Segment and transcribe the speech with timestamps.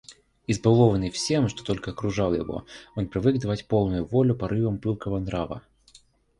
[0.47, 2.65] Избалованный всем, что только окружало его,
[2.95, 5.61] он привык давать полную волю порывам пылкого нрава.